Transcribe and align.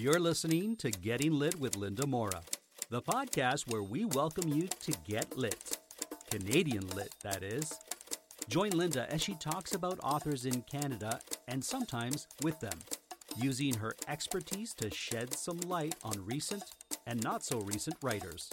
You're 0.00 0.18
listening 0.18 0.76
to 0.76 0.90
Getting 0.90 1.38
Lit 1.38 1.60
with 1.60 1.76
Linda 1.76 2.06
Mora, 2.06 2.40
the 2.88 3.02
podcast 3.02 3.70
where 3.70 3.82
we 3.82 4.06
welcome 4.06 4.48
you 4.48 4.66
to 4.66 4.92
get 5.06 5.36
lit. 5.36 5.76
Canadian 6.30 6.88
lit, 6.96 7.14
that 7.22 7.42
is. 7.42 7.78
Join 8.48 8.70
Linda 8.70 9.06
as 9.12 9.20
she 9.20 9.34
talks 9.34 9.74
about 9.74 10.00
authors 10.02 10.46
in 10.46 10.62
Canada 10.62 11.20
and 11.48 11.62
sometimes 11.62 12.28
with 12.42 12.58
them, 12.60 12.78
using 13.36 13.74
her 13.74 13.94
expertise 14.08 14.72
to 14.72 14.90
shed 14.90 15.34
some 15.34 15.60
light 15.66 15.96
on 16.02 16.24
recent 16.24 16.64
and 17.06 17.22
not 17.22 17.44
so 17.44 17.58
recent 17.60 17.98
writers. 18.00 18.50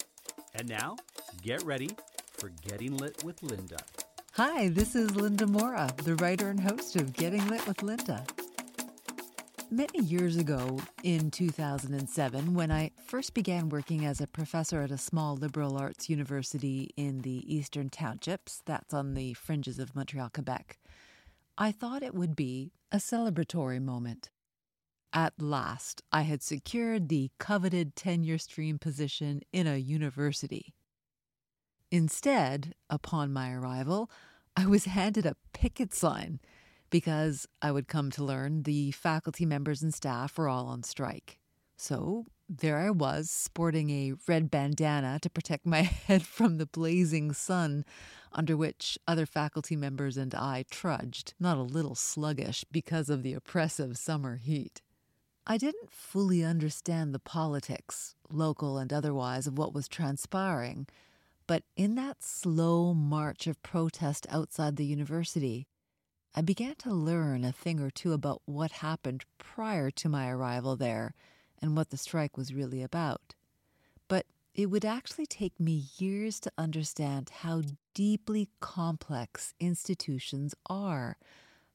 And 0.53 0.67
now, 0.67 0.97
get 1.43 1.63
ready 1.63 1.91
for 2.33 2.49
Getting 2.67 2.97
Lit 2.97 3.23
with 3.23 3.41
Linda. 3.41 3.77
Hi, 4.33 4.67
this 4.67 4.97
is 4.97 5.15
Linda 5.15 5.47
Mora, 5.47 5.93
the 6.03 6.15
writer 6.15 6.49
and 6.49 6.59
host 6.59 6.97
of 6.97 7.13
Getting 7.13 7.47
Lit 7.47 7.65
with 7.65 7.83
Linda. 7.83 8.25
Many 9.69 9.99
years 9.99 10.37
ago, 10.37 10.79
in 11.03 11.29
2007, 11.29 12.53
when 12.53 12.71
I 12.71 12.91
first 13.05 13.33
began 13.33 13.67
working 13.67 14.05
as 14.05 14.21
a 14.21 14.27
professor 14.27 14.81
at 14.81 14.91
a 14.91 14.97
small 14.97 15.35
liberal 15.35 15.77
arts 15.77 16.09
university 16.09 16.91
in 16.95 17.19
the 17.19 17.43
Eastern 17.53 17.89
Townships, 17.89 18.61
that's 18.65 18.93
on 18.93 19.13
the 19.13 19.33
fringes 19.33 19.77
of 19.77 19.93
Montreal, 19.93 20.29
Quebec, 20.33 20.77
I 21.57 21.73
thought 21.73 22.01
it 22.01 22.15
would 22.15 22.33
be 22.33 22.71
a 22.93 22.97
celebratory 22.97 23.81
moment. 23.81 24.29
At 25.11 25.33
last, 25.37 26.01
I 26.13 26.21
had 26.21 26.41
secured 26.41 27.09
the 27.09 27.31
coveted 27.37 27.93
tenure 27.93 28.37
stream 28.37 28.79
position 28.79 29.41
in 29.51 29.67
a 29.67 29.75
university. 29.75 30.73
Instead, 31.91 32.73
upon 32.89 33.33
my 33.33 33.51
arrival, 33.51 34.09
I 34.55 34.65
was 34.65 34.85
handed 34.85 35.25
a 35.25 35.35
picket 35.51 35.93
sign 35.93 36.39
because 36.89 37.47
I 37.61 37.71
would 37.71 37.87
come 37.87 38.11
to 38.11 38.23
learn 38.23 38.63
the 38.63 38.91
faculty 38.91 39.45
members 39.45 39.81
and 39.81 39.93
staff 39.93 40.37
were 40.37 40.47
all 40.47 40.67
on 40.67 40.83
strike. 40.83 41.39
So 41.77 42.25
there 42.49 42.77
I 42.77 42.89
was, 42.89 43.29
sporting 43.29 43.89
a 43.89 44.13
red 44.27 44.49
bandana 44.49 45.19
to 45.21 45.29
protect 45.29 45.65
my 45.65 45.81
head 46.07 46.23
from 46.23 46.57
the 46.57 46.65
blazing 46.65 47.33
sun 47.33 47.85
under 48.31 48.55
which 48.55 48.97
other 49.07 49.25
faculty 49.25 49.75
members 49.75 50.17
and 50.17 50.33
I 50.33 50.65
trudged, 50.69 51.33
not 51.39 51.57
a 51.57 51.61
little 51.63 51.95
sluggish 51.95 52.63
because 52.71 53.09
of 53.09 53.23
the 53.23 53.33
oppressive 53.33 53.97
summer 53.97 54.37
heat. 54.37 54.81
I 55.45 55.57
didn't 55.57 55.91
fully 55.91 56.43
understand 56.43 57.13
the 57.13 57.19
politics, 57.19 58.15
local 58.29 58.77
and 58.77 58.91
otherwise, 58.91 59.47
of 59.47 59.57
what 59.57 59.73
was 59.73 59.87
transpiring, 59.87 60.87
but 61.47 61.63
in 61.77 61.95
that 61.95 62.21
slow 62.21 62.93
march 62.93 63.47
of 63.47 63.63
protest 63.63 64.27
outside 64.29 64.75
the 64.75 64.85
university, 64.85 65.67
I 66.37 66.41
began 66.41 66.75
to 66.75 66.93
learn 66.93 67.43
a 67.43 67.51
thing 67.51 67.79
or 67.79 67.89
two 67.89 68.13
about 68.13 68.43
what 68.45 68.71
happened 68.71 69.25
prior 69.39 69.89
to 69.89 70.07
my 70.07 70.29
arrival 70.29 70.75
there 70.75 71.15
and 71.59 71.75
what 71.75 71.89
the 71.89 71.97
strike 71.97 72.37
was 72.37 72.53
really 72.53 72.83
about. 72.83 73.33
But 74.07 74.27
it 74.53 74.67
would 74.67 74.85
actually 74.85 75.25
take 75.25 75.59
me 75.59 75.85
years 75.97 76.39
to 76.41 76.51
understand 76.55 77.31
how 77.41 77.63
deeply 77.95 78.49
complex 78.59 79.55
institutions 79.59 80.53
are, 80.69 81.17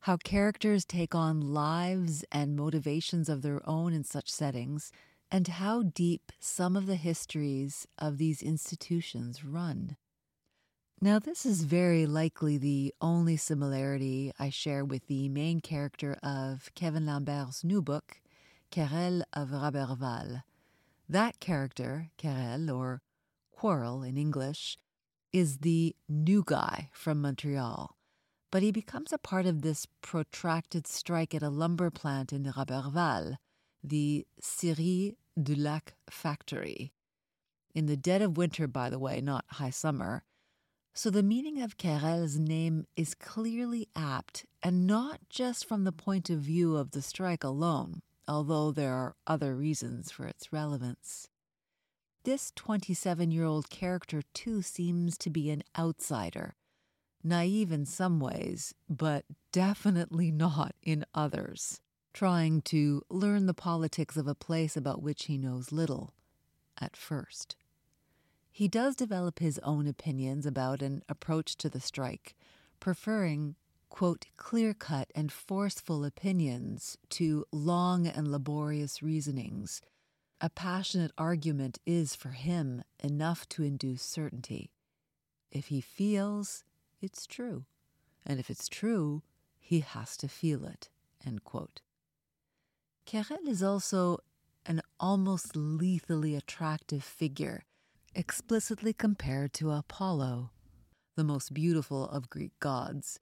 how 0.03 0.17
characters 0.19 0.85
take 0.85 1.13
on 1.13 1.41
lives 1.41 2.25
and 2.31 2.55
motivations 2.55 3.29
of 3.29 3.43
their 3.43 3.69
own 3.69 3.93
in 3.93 4.05
such 4.05 4.31
settings, 4.31 4.93
and 5.29 5.49
how 5.49 5.83
deep 5.83 6.31
some 6.39 6.77
of 6.77 6.87
the 6.87 6.95
histories 6.95 7.89
of 7.99 8.17
these 8.17 8.41
institutions 8.41 9.45
run. 9.45 9.97
Now, 11.05 11.19
this 11.19 11.45
is 11.45 11.65
very 11.65 12.07
likely 12.07 12.59
the 12.59 12.95
only 13.01 13.37
similarity 13.37 14.33
I 14.39 14.51
share 14.51 14.85
with 14.85 15.09
the 15.09 15.29
main 15.29 15.61
character 15.61 16.17
of 16.23 16.71
Kevin 16.77 17.07
Lambert's 17.07 17.65
new 17.65 17.83
book, 17.83 18.21
Querelle 18.71 19.25
of 19.33 19.49
Roberval. 19.49 20.45
That 21.09 21.41
character, 21.41 22.13
Querelle, 22.19 22.71
or 22.71 23.03
Quarrel 23.51 24.05
in 24.05 24.17
English, 24.17 24.79
is 25.33 25.59
the 25.59 25.97
new 26.09 26.45
guy 26.47 26.89
from 26.93 27.21
Montreal, 27.21 27.97
but 28.53 28.63
he 28.63 28.71
becomes 28.71 29.13
a 29.13 29.19
part 29.19 29.45
of 29.45 29.63
this 29.63 29.89
protracted 30.03 30.87
strike 30.87 31.35
at 31.35 31.43
a 31.43 31.49
lumber 31.51 31.91
plant 31.91 32.33
in 32.33 32.45
Roberval, 32.45 33.39
the 33.83 34.25
Scierie 34.41 35.17
du 35.37 35.57
Lac 35.57 35.95
factory. 36.09 36.93
In 37.75 37.87
the 37.87 37.97
dead 37.97 38.23
of 38.23 38.37
winter, 38.37 38.69
by 38.69 38.89
the 38.89 39.01
way, 39.01 39.21
not 39.21 39.45
high 39.49 39.71
summer 39.71 40.23
so 40.95 41.09
the 41.09 41.23
meaning 41.23 41.63
of 41.63 41.79
Querelle's 41.79 42.39
name 42.39 42.87
is 42.97 43.15
clearly 43.15 43.89
apt, 43.97 44.45
and 44.63 44.87
not 44.87 45.21
just 45.31 45.67
from 45.67 45.85
the 45.85 45.93
point 45.93 46.29
of 46.29 46.41
view 46.41 46.77
of 46.77 46.91
the 46.91 47.01
strike 47.01 47.43
alone, 47.43 48.03
although 48.29 48.71
there 48.71 48.93
are 48.93 49.17
other 49.27 49.55
reasons 49.57 50.11
for 50.11 50.27
its 50.27 50.53
relevance. 50.53 51.29
This 52.25 52.53
27 52.55 53.31
year 53.31 53.45
old 53.45 53.71
character, 53.71 54.23
too, 54.35 54.61
seems 54.61 55.17
to 55.19 55.31
be 55.31 55.51
an 55.51 55.65
outsider, 55.79 56.57
naive 57.25 57.73
in 57.73 57.87
some 57.87 58.21
ways, 58.21 58.75
but 58.89 59.25
definitely 59.51 60.31
not 60.31 60.75
in 60.83 61.07
others, 61.15 61.81
trying 62.13 62.61
to 62.63 63.03
learn 63.09 63.47
the 63.47 63.55
politics 63.55 64.17
of 64.17 64.29
a 64.29 64.35
place 64.35 64.77
about 64.77 65.03
which 65.03 65.25
he 65.25 65.39
knows 65.39 65.73
little 65.73 66.13
at 66.79 66.97
first. 66.97 67.57
He 68.55 68.69
does 68.69 68.95
develop 68.95 69.39
his 69.39 69.59
own 69.61 69.87
opinions 69.87 70.45
about 70.45 70.83
an 70.83 71.03
approach 71.09 71.57
to 71.57 71.71
the 71.71 71.81
strike, 71.81 72.37
preferring, 72.81 73.57
quote, 73.89 74.27
clear 74.37 74.75
cut 74.75 75.11
and 75.15 75.33
forceful 75.33 76.05
opinions 76.05 76.99
to 77.11 77.47
long 77.51 78.07
and 78.07 78.31
laborious 78.31 79.03
reasonings. 79.03 79.81
A 80.39 80.51
passionate 80.51 81.13
argument 81.17 81.79
is, 81.87 82.15
for 82.15 82.31
him, 82.31 82.85
enough 83.03 83.49
to 83.51 83.63
induce 83.63 84.03
certainty. 84.03 84.71
If 85.51 85.69
he 85.69 85.81
feels, 85.81 86.63
it's 87.01 87.27
true. 87.27 87.65
And 88.27 88.39
if 88.39 88.51
it's 88.51 88.69
true, 88.69 89.23
he 89.59 89.81
has 89.81 90.15
to 90.19 90.29
feel 90.29 90.67
it. 90.67 90.91
End 91.27 91.43
quote. 91.45 91.81
Querelle 93.07 93.49
is 93.49 93.63
also 93.63 94.19
an 94.67 94.83
almost 95.01 95.57
lethally 95.57 96.35
attractive 96.35 97.03
figure 97.03 97.65
explicitly 98.15 98.93
compared 98.93 99.53
to 99.55 99.71
Apollo, 99.71 100.51
the 101.17 101.25
most 101.25 101.55
beautiful 101.55 102.09
of 102.09 102.31
Greek 102.31 102.53
gods, 102.61 103.19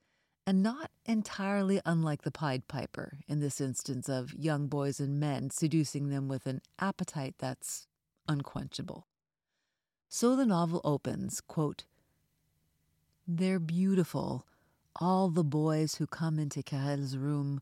and 0.47 0.63
not 0.63 0.91
entirely 1.05 1.81
unlike 1.85 2.23
the 2.23 2.31
Pied 2.31 2.67
Piper 2.67 3.19
in 3.29 3.41
this 3.41 3.61
instance 3.61 4.09
of 4.09 4.35
young 4.35 4.67
boys 4.67 4.99
and 4.99 5.21
men 5.21 5.51
seducing 5.51 6.09
them 6.09 6.29
with 6.29 6.47
an 6.47 6.61
appetite 6.79 7.37
that's 7.39 7.87
unquenchable. 8.29 9.07
So 10.09 10.35
the 10.35 10.47
novel 10.47 10.81
opens, 10.83 11.41
quote, 11.41 11.85
They're 13.29 13.61
beautiful, 13.61 14.47
all 14.97 15.29
the 15.29 15.45
boys 15.45 15.97
who 15.97 16.07
come 16.07 16.39
into 16.39 16.63
Querelle's 16.63 17.17
room, 17.17 17.61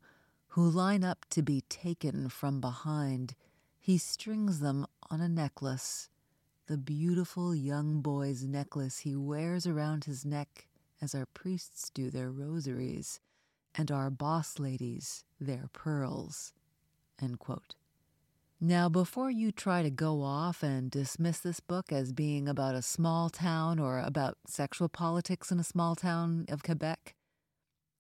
who 0.49 0.69
line 0.69 1.05
up 1.05 1.27
to 1.31 1.43
be 1.43 1.63
taken 1.69 2.31
from 2.31 2.61
behind. 2.61 3.35
He 3.79 3.99
strings 3.99 4.61
them 4.61 4.87
on 5.11 5.21
a 5.21 5.29
necklace 5.29 6.09
the 6.69 6.77
beautiful 6.77 7.55
young 7.55 8.03
boy's 8.03 8.45
necklace 8.45 8.99
he 8.99 9.17
wears 9.17 9.67
around 9.67 10.05
his 10.05 10.27
neck 10.27 10.69
as 11.01 11.15
our 11.15 11.25
priests 11.25 11.89
do 11.89 12.11
their 12.11 12.31
rosaries, 12.31 13.21
and 13.75 13.91
our 13.91 14.11
boss 14.11 14.59
ladies 14.59 15.25
their 15.41 15.71
pearls. 15.73 16.53
Now, 18.61 18.91
before 18.91 19.31
you 19.31 19.51
try 19.51 19.83
to 19.83 19.91
go 19.91 20.23
off 20.23 20.63
and 20.63 20.91
dismiss 20.91 21.39
this 21.39 21.59
book 21.61 21.91
as 21.91 22.13
being 22.13 22.47
about 22.47 22.75
a 22.75 22.83
small 22.83 23.31
town 23.31 23.79
or 23.79 24.01
about 24.01 24.37
sexual 24.47 24.91
politics 24.91 25.51
in 25.51 25.59
a 25.59 25.65
small 25.65 25.97
town 25.97 26.45
of 26.51 26.63
Quebec, 26.63 27.15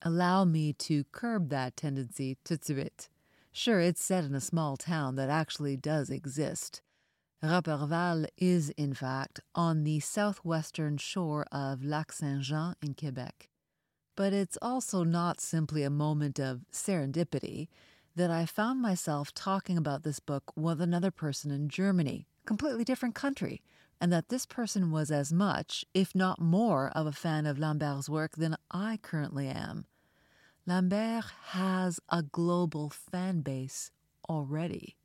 allow 0.02 0.44
me 0.44 0.74
to 0.74 1.04
curb 1.10 1.48
that 1.48 1.74
tendency 1.74 2.36
to 2.44 2.58
twit. 2.58 3.08
Sure, 3.50 3.80
it's 3.80 4.04
set 4.04 4.24
in 4.24 4.34
a 4.34 4.40
small 4.42 4.76
town 4.76 5.16
that 5.16 5.30
actually 5.30 5.76
does 5.76 6.10
exist, 6.10 6.82
Roberval 7.42 8.26
is, 8.36 8.70
in 8.70 8.94
fact, 8.94 9.38
on 9.54 9.84
the 9.84 10.00
southwestern 10.00 10.96
shore 10.96 11.46
of 11.52 11.84
Lac 11.84 12.10
Saint 12.10 12.42
Jean 12.42 12.74
in 12.82 12.94
Quebec. 12.94 13.48
But 14.16 14.32
it's 14.32 14.58
also 14.60 15.04
not 15.04 15.40
simply 15.40 15.84
a 15.84 15.90
moment 15.90 16.40
of 16.40 16.62
serendipity 16.72 17.68
that 18.16 18.30
I 18.32 18.44
found 18.44 18.82
myself 18.82 19.32
talking 19.32 19.78
about 19.78 20.02
this 20.02 20.18
book 20.18 20.52
with 20.56 20.80
another 20.80 21.12
person 21.12 21.52
in 21.52 21.68
Germany, 21.68 22.26
completely 22.44 22.82
different 22.82 23.14
country, 23.14 23.62
and 24.00 24.12
that 24.12 24.30
this 24.30 24.44
person 24.44 24.90
was 24.90 25.12
as 25.12 25.32
much, 25.32 25.84
if 25.94 26.16
not 26.16 26.40
more, 26.40 26.90
of 26.96 27.06
a 27.06 27.12
fan 27.12 27.46
of 27.46 27.60
Lambert's 27.60 28.08
work 28.08 28.34
than 28.34 28.56
I 28.72 28.98
currently 29.00 29.46
am. 29.46 29.86
Lambert 30.66 31.26
has 31.50 32.00
a 32.08 32.24
global 32.24 32.90
fan 32.90 33.42
base 33.42 33.92
already. 34.28 34.96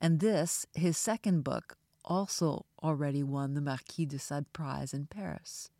And 0.00 0.20
this, 0.20 0.66
his 0.74 0.96
second 0.96 1.42
book, 1.42 1.76
also 2.04 2.64
already 2.82 3.22
won 3.22 3.54
the 3.54 3.60
Marquis 3.60 4.06
de 4.06 4.18
Sade 4.18 4.52
Prize 4.52 4.94
in 4.94 5.06
Paris. 5.06 5.70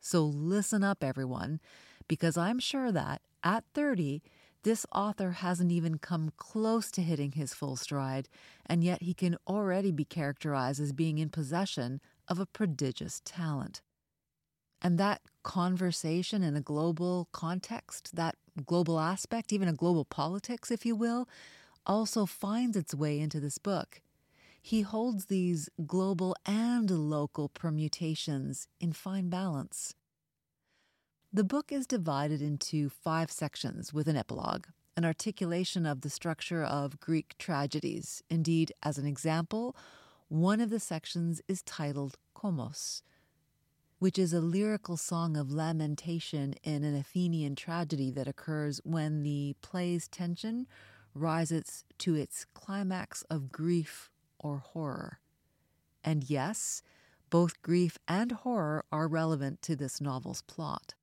So 0.00 0.24
listen 0.24 0.84
up, 0.84 1.02
everyone, 1.02 1.60
because 2.08 2.36
I'm 2.36 2.58
sure 2.58 2.92
that 2.92 3.22
at 3.42 3.64
30, 3.74 4.22
This 4.64 4.84
author 4.92 5.30
hasn't 5.32 5.70
even 5.70 5.98
come 5.98 6.32
close 6.36 6.90
to 6.92 7.02
hitting 7.02 7.32
his 7.32 7.54
full 7.54 7.76
stride, 7.76 8.28
and 8.66 8.82
yet 8.82 9.02
he 9.02 9.14
can 9.14 9.36
already 9.46 9.92
be 9.92 10.04
characterized 10.04 10.80
as 10.80 10.92
being 10.92 11.18
in 11.18 11.30
possession 11.30 12.00
of 12.26 12.38
a 12.38 12.46
prodigious 12.46 13.22
talent. 13.24 13.82
And 14.82 14.98
that 14.98 15.22
conversation 15.42 16.42
in 16.42 16.56
a 16.56 16.60
global 16.60 17.28
context, 17.32 18.14
that 18.16 18.36
global 18.66 18.98
aspect, 18.98 19.52
even 19.52 19.68
a 19.68 19.72
global 19.72 20.04
politics, 20.04 20.70
if 20.70 20.84
you 20.84 20.96
will, 20.96 21.28
also 21.88 22.26
finds 22.26 22.76
its 22.76 22.94
way 22.94 23.18
into 23.18 23.40
this 23.40 23.58
book. 23.58 24.02
He 24.60 24.82
holds 24.82 25.26
these 25.26 25.70
global 25.86 26.36
and 26.44 26.90
local 26.90 27.48
permutations 27.48 28.68
in 28.78 28.92
fine 28.92 29.30
balance. 29.30 29.94
The 31.32 31.44
book 31.44 31.72
is 31.72 31.86
divided 31.86 32.42
into 32.42 32.88
five 32.88 33.30
sections 33.30 33.92
with 33.92 34.08
an 34.08 34.16
epilogue, 34.16 34.66
an 34.96 35.04
articulation 35.04 35.86
of 35.86 36.02
the 36.02 36.10
structure 36.10 36.62
of 36.62 37.00
Greek 37.00 37.36
tragedies. 37.38 38.22
Indeed, 38.28 38.72
as 38.82 38.98
an 38.98 39.06
example, 39.06 39.76
one 40.28 40.60
of 40.60 40.70
the 40.70 40.80
sections 40.80 41.40
is 41.48 41.62
titled 41.62 42.16
Kommos, 42.34 43.02
which 43.98 44.18
is 44.18 44.32
a 44.32 44.40
lyrical 44.40 44.96
song 44.96 45.36
of 45.36 45.50
lamentation 45.50 46.54
in 46.62 46.84
an 46.84 46.94
Athenian 46.94 47.56
tragedy 47.56 48.10
that 48.10 48.28
occurs 48.28 48.80
when 48.84 49.22
the 49.22 49.54
play's 49.62 50.08
tension 50.08 50.66
rises 51.14 51.84
to 51.98 52.14
its 52.14 52.46
climax 52.54 53.22
of 53.30 53.52
grief 53.52 54.10
or 54.38 54.58
horror. 54.58 55.20
And 56.04 56.28
yes, 56.28 56.82
both 57.30 57.60
grief 57.62 57.98
and 58.06 58.32
horror 58.32 58.84
are 58.90 59.08
relevant 59.08 59.62
to 59.62 59.76
this 59.76 60.00
novel's 60.00 60.42
plot. 60.42 60.94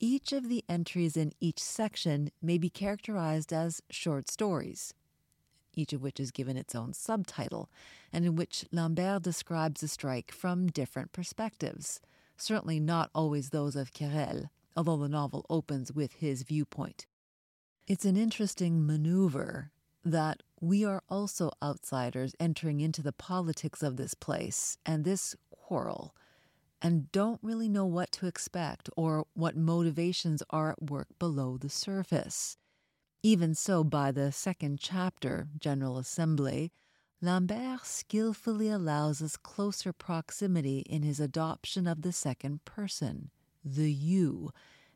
Each 0.00 0.32
of 0.32 0.48
the 0.48 0.64
entries 0.68 1.16
in 1.16 1.32
each 1.40 1.58
section 1.58 2.30
may 2.40 2.56
be 2.56 2.70
characterized 2.70 3.52
as 3.52 3.82
short 3.90 4.30
stories, 4.30 4.94
each 5.74 5.92
of 5.92 6.02
which 6.02 6.20
is 6.20 6.30
given 6.30 6.56
its 6.56 6.74
own 6.74 6.92
subtitle, 6.92 7.68
and 8.12 8.24
in 8.24 8.36
which 8.36 8.64
Lambert 8.70 9.22
describes 9.22 9.80
the 9.80 9.88
strike 9.88 10.30
from 10.32 10.68
different 10.68 11.12
perspectives, 11.12 12.00
certainly 12.36 12.78
not 12.78 13.10
always 13.14 13.50
those 13.50 13.74
of 13.74 13.92
Querelle, 13.92 14.50
although 14.76 14.96
the 14.96 15.08
novel 15.08 15.44
opens 15.50 15.92
with 15.92 16.12
his 16.14 16.42
viewpoint. 16.42 17.06
It's 17.88 18.04
an 18.04 18.18
interesting 18.18 18.86
maneuver 18.86 19.70
that 20.04 20.42
we 20.60 20.84
are 20.84 21.02
also 21.08 21.50
outsiders 21.62 22.34
entering 22.38 22.80
into 22.80 23.00
the 23.00 23.14
politics 23.14 23.82
of 23.82 23.96
this 23.96 24.12
place 24.12 24.76
and 24.84 25.04
this 25.06 25.34
quarrel 25.50 26.14
and 26.82 27.10
don't 27.12 27.40
really 27.42 27.66
know 27.66 27.86
what 27.86 28.12
to 28.12 28.26
expect 28.26 28.90
or 28.94 29.24
what 29.32 29.56
motivations 29.56 30.42
are 30.50 30.72
at 30.72 30.90
work 30.90 31.08
below 31.18 31.56
the 31.56 31.70
surface. 31.70 32.58
Even 33.22 33.54
so, 33.54 33.82
by 33.82 34.12
the 34.12 34.32
second 34.32 34.78
chapter, 34.78 35.48
General 35.58 35.96
Assembly, 35.96 36.70
Lambert 37.22 37.86
skillfully 37.86 38.68
allows 38.68 39.22
us 39.22 39.38
closer 39.38 39.94
proximity 39.94 40.80
in 40.80 41.02
his 41.04 41.20
adoption 41.20 41.86
of 41.86 42.02
the 42.02 42.12
second 42.12 42.66
person, 42.66 43.30
the 43.64 43.90
you, 43.90 44.50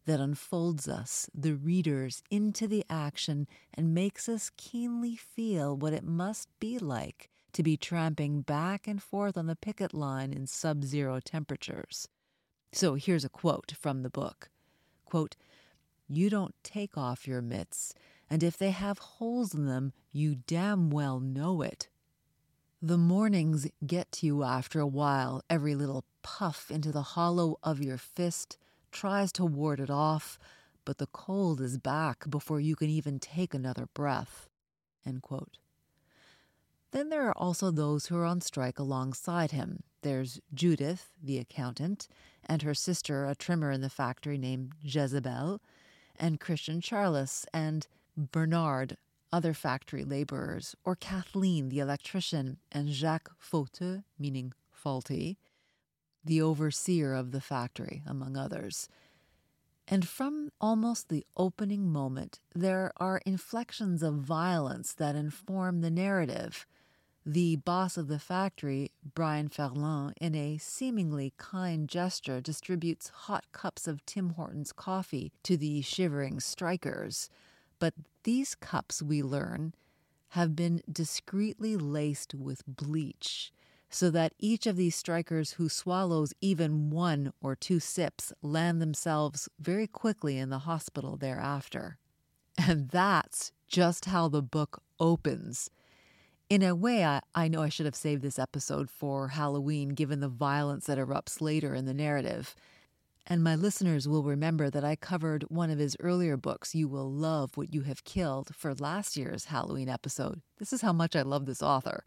that 0.07 0.21
unfolds 0.21 0.89
us, 0.89 1.31
the 1.35 1.55
readers, 1.55 2.23
into 2.31 2.67
the 2.67 2.85
action 2.91 3.47
and 3.75 3.95
makes 3.95 4.29
us 4.29 4.51
keenly 4.57 5.17
feel 5.17 5.77
what 5.77 5.93
it 5.93 6.05
must 6.05 6.49
be 6.59 6.79
like 6.79 7.29
to 7.53 7.63
be 7.63 7.77
tramping 7.77 8.41
back 8.41 8.89
and 8.89 9.03
forth 9.03 9.37
on 9.37 9.47
the 9.47 9.57
picket 9.57 9.93
line 9.95 10.33
in 10.33 10.47
sub 10.47 10.85
zero 10.85 11.21
temperatures. 11.21 12.09
So 12.73 12.95
here's 12.95 13.25
a 13.25 13.29
quote 13.29 13.75
from 13.79 14.03
the 14.03 14.11
book 14.11 14.51
quote, 15.05 15.37
You 16.09 16.31
don't 16.31 16.55
take 16.63 16.97
off 16.97 17.29
your 17.29 17.43
mitts, 17.43 17.95
and 18.31 18.43
if 18.43 18.57
they 18.57 18.71
have 18.71 18.99
holes 18.99 19.55
in 19.55 19.67
them, 19.67 19.93
you 20.11 20.37
damn 20.47 20.91
well 20.91 21.21
know 21.21 21.63
it. 21.63 21.89
The 22.81 22.99
mornings 22.99 23.69
get 23.87 24.11
to 24.13 24.27
you 24.27 24.43
after 24.43 24.81
a 24.81 24.87
while, 24.87 25.43
every 25.49 25.75
little 25.75 26.05
puff 26.23 26.71
into 26.71 26.91
the 26.91 27.03
hollow 27.03 27.59
of 27.63 27.81
your 27.81 27.99
fist 27.99 28.57
tries 28.93 29.33
to 29.33 29.45
ward 29.45 29.81
it 29.81 29.91
off, 29.91 30.39
but 30.85 30.99
the 30.99 31.07
cold 31.09 31.61
is 31.61 31.79
back 31.79 32.29
before 32.29 32.61
you 32.61 32.77
can 32.77 32.91
even 32.91 33.19
take 33.19 33.55
another 33.55 33.89
breath. 33.95 34.49
Then 36.93 37.09
there 37.09 37.27
are 37.27 37.37
also 37.37 37.71
those 37.71 38.07
who 38.07 38.17
are 38.17 38.25
on 38.25 38.41
strike 38.41 38.79
alongside 38.79 39.51
him. 39.51 39.83
There's 40.03 40.41
Judith, 40.53 41.13
the 41.23 41.39
accountant, 41.39 42.07
and 42.45 42.63
her 42.63 42.75
sister, 42.75 43.25
a 43.25 43.35
trimmer 43.35 43.71
in 43.71 43.81
the 43.81 43.89
factory 43.89 44.37
named 44.37 44.73
Jezebel, 44.83 45.61
and 46.17 46.41
Christian 46.41 46.81
Charles, 46.81 47.47
and 47.55 47.87
Bernard, 48.17 48.99
other 49.33 49.55
factory 49.55 50.05
laborers, 50.05 50.77
or 50.85 50.95
Kathleen, 50.95 51.71
the 51.71 51.79
electrician, 51.79 52.59
and 52.71 52.91
Jacques 52.91 53.33
Fauteux, 53.39 54.03
meaning 54.19 54.53
faulty, 54.71 55.39
the 56.25 56.41
overseer 56.41 57.15
of 57.15 57.33
the 57.33 57.41
factory, 57.41 58.03
among 58.07 58.37
others. 58.37 58.89
And 59.89 60.07
from 60.07 60.51
almost 60.61 61.09
the 61.09 61.27
opening 61.37 61.91
moment, 61.91 62.41
there 62.55 62.93
are 62.97 63.21
inflections 63.27 64.03
of 64.03 64.15
violence 64.15 64.95
that 64.95 65.17
inform 65.17 65.81
the 65.81 65.91
narrative. 65.91 66.67
The 67.27 67.57
boss 67.57 67.97
of 67.97 68.09
the 68.09 68.19
factory, 68.19 68.91
Brian 69.15 69.49
Ferland, 69.49 70.15
in 70.21 70.35
a 70.35 70.59
seemingly 70.59 71.33
kind 71.37 71.89
gesture, 71.89 72.41
distributes 72.41 73.09
hot 73.09 73.45
cups 73.53 73.87
of 73.87 74.05
Tim 74.07 74.31
Hortons 74.31 74.73
coffee 74.73 75.33
to 75.43 75.57
the 75.57 75.83
shivering 75.83 76.41
strikers. 76.41 77.29
But 77.79 77.95
these 78.25 78.55
cups, 78.55 79.03
we 79.03 79.23
learn, 79.23 79.75
have 80.31 80.57
been 80.57 80.83
discreetly 80.91 81.77
laced 81.77 82.35
with 82.35 82.63
bleach 82.67 83.53
so 83.95 84.11
that 84.11 84.33
each 84.39 84.67
of 84.67 84.77
these 84.77 84.97
strikers 84.97 85.53
who 85.53 85.69
swallows 85.69 86.33
even 86.41 86.91
one 86.91 87.33
or 87.41 87.55
two 87.55 87.79
sips 87.79 88.33
land 88.43 88.81
themselves 88.81 89.49
very 89.61 89.87
quickly 89.87 90.39
in 90.39 90.51
the 90.51 90.61
hospital 90.61 91.17
thereafter. 91.17 91.99
And 92.59 92.91
that's 92.91 93.51
just 93.67 94.05
how 94.05 94.29
the 94.29 94.43
book 94.43 94.83
opens. 95.01 95.71
In 96.51 96.63
a 96.63 96.75
way, 96.75 97.03
I, 97.03 97.21
I 97.35 97.49
know 97.49 97.63
I 97.63 97.71
should 97.71 97.87
have 97.87 97.95
saved 97.95 98.21
this 98.21 98.39
episode 98.39 98.91
for 98.91 99.29
Halloween 99.29 99.91
given 99.91 100.21
the 100.21 100.29
violence 100.29 100.85
that 100.85 100.99
erupts 100.99 101.41
later 101.41 101.75
in 101.75 101.87
the 101.87 101.95
narrative. 101.95 102.55
And 103.27 103.43
my 103.43 103.55
listeners 103.55 104.07
will 104.07 104.23
remember 104.23 104.69
that 104.69 104.85
I 104.85 104.97
covered 104.97 105.45
one 105.45 105.71
of 105.71 105.79
his 105.79 105.97
earlier 105.99 106.37
books, 106.37 106.75
You 106.75 106.89
Will 106.89 107.11
Love 107.11 107.57
What 107.57 107.73
You 107.73 107.83
Have 107.83 108.05
Killed, 108.05 108.55
for 108.55 108.75
last 108.75 109.17
year's 109.17 109.47
Halloween 109.47 109.89
episode. 109.89 110.43
This 110.59 110.75
is 110.75 110.83
how 110.83 110.93
much 110.93 111.17
I 111.17 111.23
love 111.23 111.47
this 111.47 111.63
author. 111.63 112.05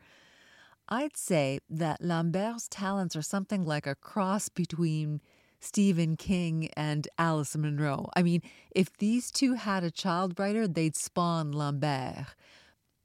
I'd 0.88 1.18
say 1.18 1.60
that 1.68 2.04
Lambert's 2.04 2.68
talents 2.70 3.16
are 3.16 3.24
something 3.24 3.66
like 3.66 3.88
a 3.88 3.96
cross 3.96 4.50
between 4.50 5.20
Stephen 5.60 6.16
King 6.16 6.70
and 6.78 7.08
Alice 7.18 7.58
Munro. 7.58 8.10
I 8.16 8.22
mean, 8.22 8.44
if 8.70 8.96
these 8.98 9.32
two 9.32 9.56
had 9.56 9.84
a 9.84 9.90
child 9.90 10.40
writer, 10.40 10.68
they'd 10.68 10.96
spawn 10.96 11.52
Lambert. 11.52 12.36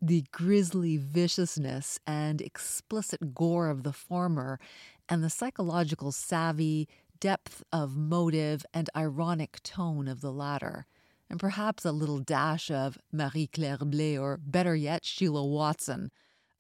The 0.03 0.25
grisly 0.31 0.99
viciousness 0.99 1.99
and 2.07 2.43
explicit 2.43 3.35
gore 3.35 3.71
of 3.71 3.83
the 3.83 3.95
former, 3.95 4.61
and 5.09 5.25
the 5.25 5.31
psychological 5.31 6.13
savvy, 6.13 6.87
depth 7.19 7.63
of 7.73 7.97
motive, 7.97 8.65
and 8.75 8.91
ironic 8.95 9.63
tone 9.63 10.07
of 10.07 10.21
the 10.21 10.33
latter. 10.33 10.87
And 11.31 11.41
perhaps 11.41 11.87
a 11.87 11.93
little 11.93 12.19
dash 12.19 12.71
of 12.71 12.99
Marie 13.11 13.47
Claire 13.47 13.79
Blais, 13.79 14.21
or 14.21 14.37
better 14.37 14.77
yet, 14.77 15.07
Sheila 15.07 15.47
Watson 15.47 16.11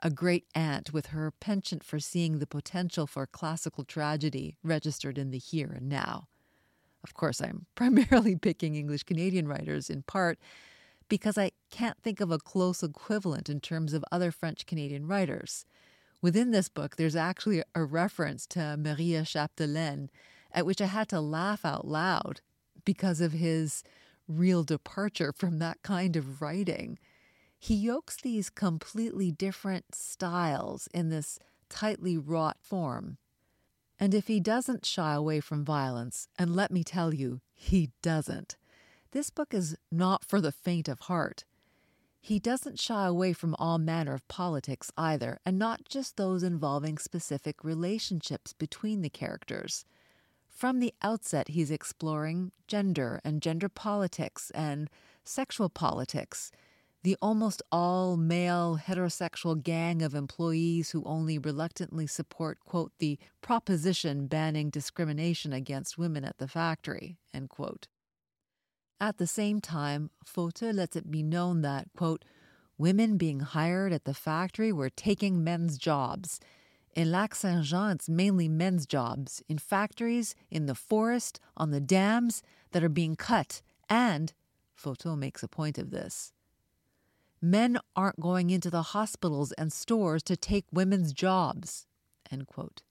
a 0.02 0.11
great 0.11 0.47
aunt 0.54 0.92
with 0.92 1.07
her 1.07 1.30
penchant 1.30 1.85
for 1.85 1.99
seeing 1.99 2.38
the 2.38 2.47
potential 2.47 3.07
for 3.07 3.26
classical 3.26 3.85
tragedy 3.85 4.57
registered 4.62 5.19
in 5.19 5.30
the 5.30 5.38
here 5.38 5.71
and 5.71 5.88
now. 5.88 6.26
Of 7.04 7.14
course, 7.14 7.40
I'm 7.40 7.66
primarily 7.75 8.37
picking 8.37 8.75
English 8.75 9.04
Canadian 9.04 9.49
writers 9.49 9.90
in 9.90 10.02
part 10.02 10.38
because 11.09 11.37
I 11.37 11.50
can't 11.71 12.00
think 12.02 12.21
of 12.21 12.30
a 12.30 12.38
close 12.38 12.83
equivalent 12.83 13.49
in 13.49 13.61
terms 13.61 13.92
of 13.92 14.04
other 14.12 14.30
French 14.30 14.64
Canadian 14.64 15.07
writers. 15.07 15.66
Within 16.23 16.50
this 16.50 16.69
book, 16.69 16.97
there's 16.97 17.16
actually 17.16 17.62
a 17.75 17.85
reference 17.85 18.47
to 18.49 18.76
Maria 18.78 19.23
Chapdelaine, 19.23 20.09
at 20.52 20.66
which 20.66 20.80
I 20.80 20.87
had 20.87 21.09
to 21.09 21.21
laugh 21.21 21.64
out 21.64 21.87
loud 21.87 22.40
because 22.85 23.21
of 23.21 23.33
his 23.33 23.83
real 24.28 24.62
departure 24.62 25.33
from 25.33 25.59
that 25.59 25.83
kind 25.83 26.16
of 26.16 26.40
writing 26.40 26.99
he 27.62 27.75
yokes 27.75 28.17
these 28.17 28.49
completely 28.49 29.31
different 29.31 29.95
styles 29.95 30.88
in 30.95 31.11
this 31.11 31.38
tightly 31.69 32.17
wrought 32.17 32.57
form. 32.62 33.19
And 33.99 34.14
if 34.14 34.29
he 34.29 34.40
doesn't 34.40 34.87
shy 34.87 35.12
away 35.12 35.40
from 35.40 35.62
violence, 35.62 36.26
and 36.38 36.57
let 36.57 36.71
me 36.71 36.83
tell 36.83 37.12
you, 37.12 37.43
he 37.52 37.90
doesn't, 38.00 38.57
this 39.12 39.29
book 39.29 39.52
is 39.52 39.76
not 39.93 40.25
for 40.25 40.40
the 40.40 40.52
faint 40.52 40.88
of 40.88 41.00
heart. 41.00 41.45
He 42.19 42.38
doesn't 42.38 42.81
shy 42.81 43.05
away 43.05 43.35
from 43.35 43.55
all 43.59 43.76
manner 43.76 44.14
of 44.14 44.26
politics 44.26 44.90
either, 44.97 45.38
and 45.45 45.59
not 45.59 45.85
just 45.87 46.17
those 46.17 46.43
involving 46.43 46.97
specific 46.97 47.62
relationships 47.62 48.55
between 48.55 49.02
the 49.02 49.11
characters. 49.11 49.85
From 50.49 50.81
the 50.81 50.95
outset, 51.02 51.49
he's 51.49 51.71
exploring 51.71 52.52
gender 52.67 53.21
and 53.23 53.43
gender 53.43 53.69
politics 53.69 54.50
and 54.55 54.88
sexual 55.25 55.69
politics. 55.69 56.50
The 57.02 57.16
almost 57.23 57.62
all 57.73 58.19
male 58.19 58.78
heterosexual 58.87 59.62
gang 59.62 60.02
of 60.02 60.14
employees 60.14 60.90
who 60.90 61.02
only 61.04 61.38
reluctantly 61.38 62.07
support, 62.07 62.61
quote, 62.61 62.92
the 62.99 63.19
proposition 63.40 64.26
banning 64.26 64.69
discrimination 64.69 65.54
against 65.54 65.97
women 65.97 66.25
at 66.25 66.37
the 66.37 66.47
factory, 66.47 67.16
end 67.33 67.49
quote. 67.49 67.88
At 69.00 69.16
the 69.16 69.26
same 69.26 69.62
time, 69.62 70.11
Fauteux 70.26 70.75
lets 70.75 70.95
it 70.95 71.11
be 71.11 71.23
known 71.23 71.62
that, 71.62 71.88
quote, 71.97 72.23
women 72.76 73.16
being 73.16 73.40
hired 73.40 73.95
at 73.95 74.04
the 74.04 74.12
factory 74.12 74.71
were 74.71 74.90
taking 74.90 75.42
men's 75.42 75.78
jobs. 75.78 76.38
In 76.95 77.11
Lac 77.11 77.35
Saint 77.35 77.64
Jean, 77.64 77.92
it's 77.92 78.11
mainly 78.11 78.47
men's 78.47 78.85
jobs 78.85 79.42
in 79.49 79.57
factories, 79.57 80.35
in 80.50 80.66
the 80.66 80.75
forest, 80.75 81.40
on 81.57 81.71
the 81.71 81.80
dams 81.80 82.42
that 82.73 82.85
are 82.85 82.90
being 82.90 83.16
cut. 83.16 83.62
And, 83.88 84.35
Fauteux 84.75 85.16
makes 85.16 85.42
a 85.42 85.49
point 85.49 85.78
of 85.78 85.90
this, 85.90 86.33
men 87.43 87.79
aren't 87.97 88.21
going 88.21 88.51
into 88.51 88.71
the 88.71 88.83
hospitals 88.83 89.53
and 89.53 89.73
stores 89.73 90.23
to 90.25 90.37
take 90.37 90.67
women's 90.73 91.13
jobs. 91.13 91.87
End 92.31 92.47
quote. 92.47 92.83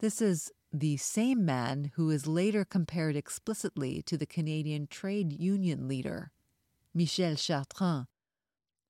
This 0.00 0.20
is 0.20 0.52
the 0.72 0.96
same 0.96 1.44
man 1.44 1.92
who 1.94 2.10
is 2.10 2.26
later 2.26 2.64
compared 2.64 3.16
explicitly 3.16 4.02
to 4.02 4.18
the 4.18 4.26
Canadian 4.26 4.86
trade 4.88 5.32
union 5.32 5.88
leader, 5.88 6.32
Michel 6.92 7.34
Chartrand, 7.34 8.06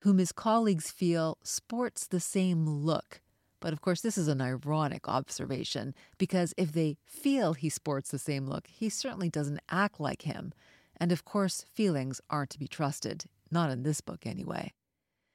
whom 0.01 0.19
his 0.19 0.33
colleagues 0.33 0.91
feel 0.91 1.39
sports 1.43 2.07
the 2.07 2.21
same 2.21 2.67
look. 2.67 3.21
But 3.61 3.73
of 3.73 3.81
course, 3.81 4.01
this 4.01 4.19
is 4.19 4.29
an 4.29 4.41
ironic 4.41 5.09
observation 5.09 5.95
because 6.19 6.55
if 6.57 6.73
they 6.73 6.97
feel 7.05 7.55
he 7.55 7.69
sports 7.69 8.11
the 8.11 8.19
same 8.19 8.47
look, 8.47 8.67
he 8.67 8.89
certainly 8.89 9.31
doesn't 9.31 9.61
act 9.71 10.01
like 10.01 10.23
him. 10.23 10.53
And 10.99 11.13
of 11.13 11.25
course, 11.25 11.65
feelings 11.73 12.21
aren't 12.31 12.51
to 12.51 12.59
be 12.59 12.69
trusted, 12.69 13.27
not 13.50 13.71
in 13.71 13.83
this 13.83 14.00
book 14.00 14.26
anyway. 14.26 14.73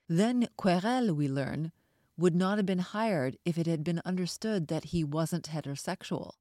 Then 0.07 0.47
Querelle, 0.57 1.15
we 1.15 1.27
learn, 1.27 1.71
would 2.17 2.35
not 2.35 2.57
have 2.57 2.65
been 2.65 2.79
hired 2.79 3.37
if 3.45 3.57
it 3.57 3.67
had 3.67 3.83
been 3.83 4.01
understood 4.05 4.67
that 4.67 4.85
he 4.85 5.03
wasn't 5.03 5.49
heterosexual. 5.49 6.33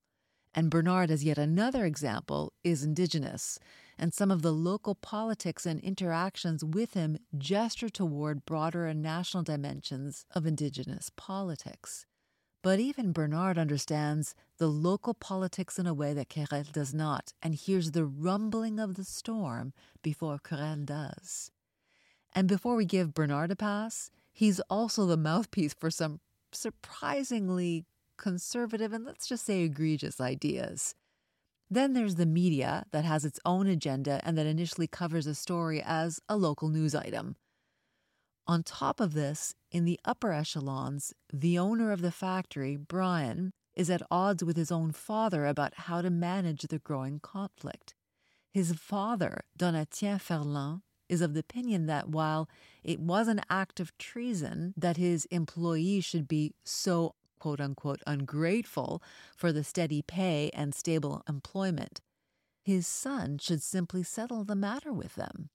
And 0.53 0.71
Bernard, 0.71 1.11
as 1.11 1.23
yet 1.23 1.39
another 1.39 1.87
example, 1.87 2.53
is 2.65 2.83
Indigenous, 2.83 3.59
and 3.97 4.13
some 4.13 4.31
of 4.31 4.43
the 4.43 4.53
local 4.53 4.97
politics 4.97 5.65
and 5.65 5.79
interactions 5.81 6.65
with 6.65 6.95
him 6.95 7.19
gesture 7.39 7.89
toward 7.89 8.45
broader 8.45 8.87
and 8.87 9.01
national 9.01 9.45
dimensions 9.45 10.25
of 10.35 10.47
Indigenous 10.47 11.11
politics. 11.17 12.05
But 12.63 12.81
even 12.81 13.13
Bernard 13.13 13.57
understands 13.57 14.35
the 14.59 14.67
local 14.67 15.15
politics 15.15 15.79
in 15.79 15.87
a 15.87 15.95
way 15.95 16.13
that 16.13 16.29
Querelle 16.29 16.73
does 16.73 16.93
not, 16.93 17.33
and 17.41 17.55
hears 17.55 17.93
the 17.93 18.05
rumbling 18.05 18.79
of 18.81 18.97
the 18.97 19.05
storm 19.05 19.73
before 20.03 20.39
Querelle 20.39 20.85
does. 20.85 21.53
And 22.33 22.49
before 22.49 22.77
we 22.77 22.85
give 22.85 23.15
Bernard 23.15 23.51
a 23.51 23.57
pass, 23.57 24.11
he's 24.33 24.61
also 24.71 25.07
the 25.07 25.17
mouthpiece 25.17 25.75
for 25.75 25.91
some 25.91 26.21
surprisingly 26.53 27.87
conservative 28.17 28.93
and 28.93 29.05
let's 29.05 29.27
just 29.27 29.45
say 29.45 29.63
egregious 29.63 30.21
ideas. 30.21 30.95
Then 31.71 31.93
there's 31.93 32.17
the 32.17 32.27
media 32.27 32.85
that 32.91 33.05
has 33.05 33.25
its 33.25 33.41
own 33.45 33.67
agenda 33.67 34.21
and 34.25 34.37
that 34.37 34.47
initially 34.47 34.89
covers 34.89 35.27
a 35.27 35.35
story 35.35 35.83
as 35.85 36.21
a 36.29 36.37
local 36.37 36.69
news 36.69 36.95
item. 36.95 37.37
On 38.47 38.65
top 38.65 38.99
of 39.01 39.15
this, 39.15 39.55
in 39.71 39.85
the 39.85 40.01
upper 40.05 40.33
echelons, 40.33 41.15
the 41.33 41.59
owner 41.59 41.93
of 41.93 42.03
the 42.03 42.11
factory, 42.11 42.77
Brian, 42.77 43.53
is 43.77 43.89
at 43.89 44.03
odds 44.11 44.43
with 44.43 44.57
his 44.57 44.73
own 44.73 44.91
father 44.91 45.47
about 45.47 45.75
how 45.75 46.03
to 46.03 46.11
manage 46.11 46.63
the 46.63 46.81
growing 46.81 47.21
conflict. 47.21 47.95
His 48.53 48.73
father, 48.73 49.43
Donatien 49.57 50.21
Ferland, 50.21 50.81
is 51.11 51.21
of 51.21 51.35
the 51.35 51.41
opinion 51.41 51.87
that 51.87 52.09
while 52.09 52.49
it 52.83 53.01
was 53.01 53.29
an 53.29 53.41
act 53.51 53.81
of 53.81 53.97
treason 53.99 54.73
that 54.77 54.97
his 54.97 55.27
employees 55.27 56.05
should 56.05 56.29
be 56.29 56.55
so 56.65 57.15
quote 57.41 57.61
unquote 57.61 58.01
ungrateful 58.07 59.03
for 59.37 59.53
the 59.53 59.65
steady 59.65 60.03
pay 60.03 60.51
and 60.55 60.75
stable 60.75 61.23
employment. 61.29 62.01
His 62.63 62.87
son 62.87 63.39
should 63.39 63.63
simply 63.63 64.03
settle 64.03 64.45
the 64.45 64.55
matter 64.55 64.93
with 64.93 65.17
them. 65.17 65.51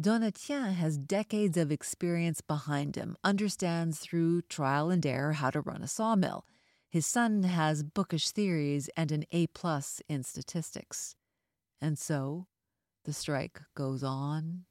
Donatien 0.00 0.74
has 0.74 0.96
decades 0.96 1.58
of 1.58 1.70
experience 1.70 2.40
behind 2.40 2.96
him, 2.96 3.16
understands 3.22 3.98
through 3.98 4.42
trial 4.42 4.88
and 4.88 5.04
error 5.04 5.32
how 5.32 5.50
to 5.50 5.60
run 5.60 5.82
a 5.82 5.88
sawmill. 5.88 6.46
His 6.88 7.06
son 7.06 7.42
has 7.42 7.82
bookish 7.82 8.30
theories 8.30 8.88
and 8.96 9.12
an 9.12 9.24
A 9.32 9.48
plus 9.48 10.00
in 10.08 10.22
statistics. 10.22 11.16
And 11.82 11.98
so 11.98 12.46
the 13.04 13.12
strike 13.12 13.60
goes 13.74 14.02
on 14.02 14.64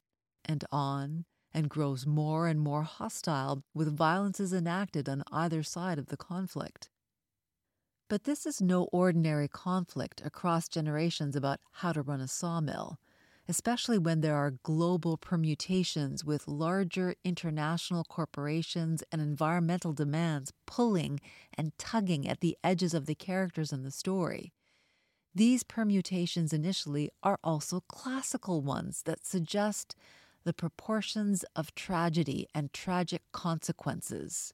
and 0.49 0.65
on 0.71 1.25
and 1.53 1.69
grows 1.69 2.07
more 2.07 2.47
and 2.47 2.59
more 2.59 2.81
hostile 2.81 3.61
with 3.73 3.95
violences 3.95 4.51
enacted 4.51 5.07
on 5.07 5.23
either 5.31 5.61
side 5.61 5.99
of 5.99 6.07
the 6.07 6.17
conflict. 6.17 6.89
But 8.09 8.23
this 8.23 8.47
is 8.47 8.59
no 8.59 8.85
ordinary 8.85 9.47
conflict 9.47 10.21
across 10.25 10.67
generations 10.67 11.35
about 11.35 11.59
how 11.73 11.91
to 11.91 12.01
run 12.01 12.19
a 12.19 12.27
sawmill, 12.27 12.97
especially 13.47 13.99
when 13.99 14.21
there 14.21 14.35
are 14.35 14.57
global 14.63 15.17
permutations 15.17 16.25
with 16.25 16.47
larger 16.47 17.13
international 17.23 18.03
corporations 18.03 19.03
and 19.11 19.21
environmental 19.21 19.93
demands 19.93 20.51
pulling 20.65 21.19
and 21.55 21.77
tugging 21.77 22.27
at 22.27 22.39
the 22.39 22.57
edges 22.63 22.95
of 22.95 23.05
the 23.05 23.15
characters 23.15 23.71
in 23.71 23.83
the 23.83 23.91
story. 23.91 24.51
These 25.35 25.61
permutations 25.63 26.53
initially 26.53 27.11
are 27.21 27.37
also 27.43 27.81
classical 27.87 28.61
ones 28.61 29.03
that 29.03 29.27
suggest 29.27 29.95
the 30.43 30.53
proportions 30.53 31.43
of 31.55 31.75
tragedy 31.75 32.47
and 32.53 32.73
tragic 32.73 33.21
consequences. 33.31 34.53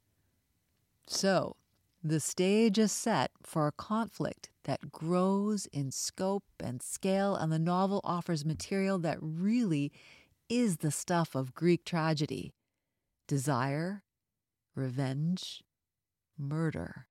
So, 1.07 1.55
the 2.03 2.19
stage 2.19 2.77
is 2.77 2.91
set 2.91 3.31
for 3.41 3.67
a 3.67 3.71
conflict 3.71 4.49
that 4.65 4.91
grows 4.91 5.65
in 5.67 5.91
scope 5.91 6.43
and 6.59 6.81
scale, 6.81 7.35
and 7.35 7.51
the 7.51 7.59
novel 7.59 8.01
offers 8.03 8.45
material 8.45 8.99
that 8.99 9.17
really 9.19 9.91
is 10.49 10.77
the 10.77 10.91
stuff 10.91 11.35
of 11.35 11.55
Greek 11.55 11.83
tragedy 11.83 12.53
desire, 13.27 14.03
revenge, 14.75 15.63
murder. 16.37 17.07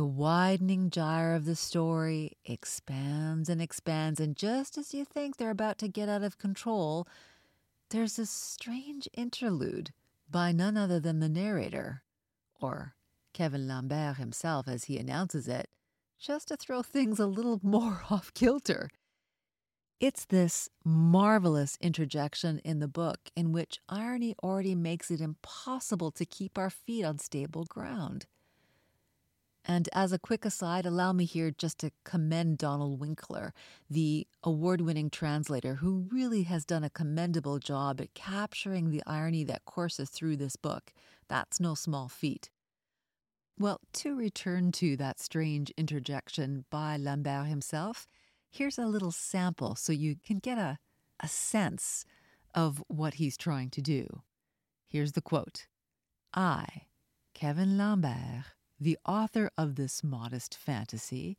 The 0.00 0.06
widening 0.06 0.88
gyre 0.88 1.34
of 1.34 1.44
the 1.44 1.54
story 1.54 2.38
expands 2.46 3.50
and 3.50 3.60
expands, 3.60 4.18
and 4.18 4.34
just 4.34 4.78
as 4.78 4.94
you 4.94 5.04
think 5.04 5.36
they're 5.36 5.50
about 5.50 5.76
to 5.80 5.88
get 5.88 6.08
out 6.08 6.22
of 6.22 6.38
control, 6.38 7.06
there's 7.90 8.18
a 8.18 8.24
strange 8.24 9.10
interlude 9.12 9.92
by 10.26 10.52
none 10.52 10.78
other 10.78 11.00
than 11.00 11.20
the 11.20 11.28
narrator, 11.28 12.02
or 12.62 12.94
Kevin 13.34 13.68
Lambert 13.68 14.16
himself 14.16 14.66
as 14.66 14.84
he 14.84 14.96
announces 14.96 15.46
it, 15.46 15.68
just 16.18 16.48
to 16.48 16.56
throw 16.56 16.82
things 16.82 17.18
a 17.18 17.26
little 17.26 17.60
more 17.62 18.04
off 18.08 18.32
kilter. 18.32 18.88
It's 20.00 20.24
this 20.24 20.70
marvelous 20.82 21.76
interjection 21.78 22.58
in 22.64 22.78
the 22.78 22.88
book 22.88 23.28
in 23.36 23.52
which 23.52 23.80
irony 23.86 24.34
already 24.42 24.74
makes 24.74 25.10
it 25.10 25.20
impossible 25.20 26.10
to 26.12 26.24
keep 26.24 26.56
our 26.56 26.70
feet 26.70 27.04
on 27.04 27.18
stable 27.18 27.66
ground. 27.66 28.24
And 29.70 29.88
as 29.92 30.12
a 30.12 30.18
quick 30.18 30.44
aside, 30.44 30.84
allow 30.84 31.12
me 31.12 31.24
here 31.24 31.52
just 31.52 31.78
to 31.78 31.92
commend 32.04 32.58
Donald 32.58 32.98
Winkler, 32.98 33.54
the 33.88 34.26
award 34.42 34.80
winning 34.80 35.10
translator, 35.10 35.76
who 35.76 36.08
really 36.10 36.42
has 36.42 36.64
done 36.64 36.82
a 36.82 36.90
commendable 36.90 37.60
job 37.60 38.00
at 38.00 38.12
capturing 38.12 38.90
the 38.90 39.00
irony 39.06 39.44
that 39.44 39.66
courses 39.66 40.10
through 40.10 40.38
this 40.38 40.56
book. 40.56 40.92
That's 41.28 41.60
no 41.60 41.76
small 41.76 42.08
feat. 42.08 42.50
Well, 43.60 43.78
to 43.92 44.16
return 44.16 44.72
to 44.72 44.96
that 44.96 45.20
strange 45.20 45.70
interjection 45.78 46.64
by 46.68 46.96
Lambert 46.96 47.46
himself, 47.46 48.08
here's 48.50 48.76
a 48.76 48.86
little 48.86 49.12
sample 49.12 49.76
so 49.76 49.92
you 49.92 50.16
can 50.16 50.40
get 50.40 50.58
a, 50.58 50.80
a 51.20 51.28
sense 51.28 52.04
of 52.56 52.82
what 52.88 53.14
he's 53.14 53.36
trying 53.36 53.70
to 53.70 53.80
do. 53.80 54.22
Here's 54.88 55.12
the 55.12 55.22
quote 55.22 55.68
I, 56.34 56.66
Kevin 57.34 57.78
Lambert, 57.78 58.46
the 58.80 58.98
author 59.06 59.50
of 59.58 59.74
this 59.74 60.02
modest 60.02 60.56
fantasy, 60.56 61.36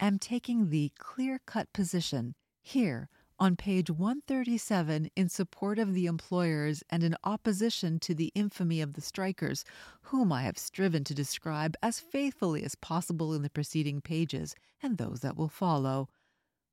am 0.00 0.18
taking 0.18 0.70
the 0.70 0.90
clear 0.98 1.38
cut 1.46 1.70
position 1.74 2.34
here 2.62 3.08
on 3.38 3.56
page 3.56 3.90
137 3.90 5.10
in 5.16 5.28
support 5.28 5.78
of 5.78 5.94
the 5.94 6.06
employers 6.06 6.82
and 6.90 7.02
in 7.02 7.16
opposition 7.24 7.98
to 7.98 8.14
the 8.14 8.32
infamy 8.34 8.80
of 8.80 8.94
the 8.94 9.00
strikers, 9.00 9.64
whom 10.02 10.32
I 10.32 10.42
have 10.42 10.58
striven 10.58 11.04
to 11.04 11.14
describe 11.14 11.74
as 11.82 12.00
faithfully 12.00 12.64
as 12.64 12.74
possible 12.74 13.34
in 13.34 13.42
the 13.42 13.50
preceding 13.50 14.00
pages 14.00 14.54
and 14.82 14.98
those 14.98 15.20
that 15.20 15.36
will 15.36 15.48
follow. 15.48 16.08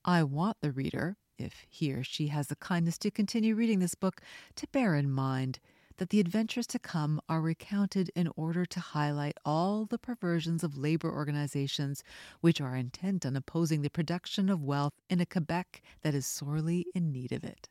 I 0.03 0.23
want 0.23 0.57
the 0.61 0.71
reader, 0.71 1.17
if 1.37 1.65
he 1.69 1.93
or 1.93 2.03
she 2.03 2.27
has 2.27 2.47
the 2.47 2.55
kindness 2.55 2.97
to 2.99 3.11
continue 3.11 3.55
reading 3.55 3.79
this 3.79 3.95
book, 3.95 4.21
to 4.55 4.67
bear 4.67 4.95
in 4.95 5.09
mind 5.11 5.59
that 5.97 6.09
the 6.09 6.19
adventures 6.19 6.67
to 6.67 6.79
come 6.79 7.19
are 7.27 7.41
recounted 7.41 8.11
in 8.15 8.29
order 8.35 8.65
to 8.65 8.79
highlight 8.79 9.37
all 9.43 9.85
the 9.85 9.97
perversions 9.97 10.63
of 10.63 10.77
labor 10.77 11.11
organizations 11.11 12.03
which 12.41 12.61
are 12.61 12.75
intent 12.75 13.25
on 13.25 13.35
opposing 13.35 13.81
the 13.81 13.89
production 13.89 14.49
of 14.49 14.63
wealth 14.63 14.93
in 15.09 15.19
a 15.19 15.25
Quebec 15.25 15.81
that 16.01 16.13
is 16.13 16.25
sorely 16.25 16.85
in 16.93 17.11
need 17.11 17.31
of 17.31 17.43
it. 17.43 17.69